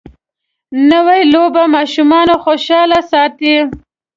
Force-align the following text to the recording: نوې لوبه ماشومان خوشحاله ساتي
نوې 0.91 1.21
لوبه 1.33 1.63
ماشومان 1.75 2.27
خوشحاله 2.43 2.99
ساتي 3.11 3.53